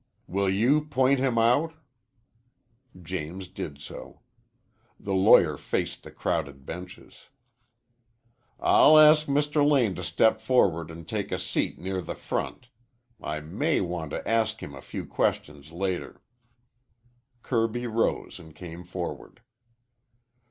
[0.25, 1.73] "Will you point him out?"
[2.99, 4.21] James did so.
[4.99, 7.27] The lawyer faced the crowded benches.
[8.59, 9.63] "I'll ask Mr.
[9.63, 12.67] Lane to step forward and take a seat near the front.
[13.21, 16.23] I may want to ask him a few questions later."
[17.43, 19.43] Kirby rose and came forward.